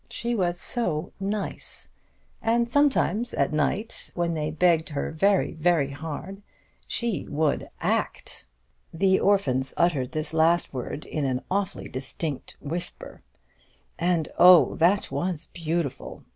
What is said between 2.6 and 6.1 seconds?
sometimes, at night, when they begged her very, very